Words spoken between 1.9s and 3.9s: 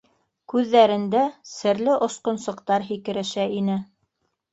осҡонсоҡтар һикерешә ине